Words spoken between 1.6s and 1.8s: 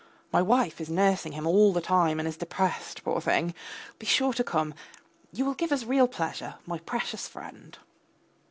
the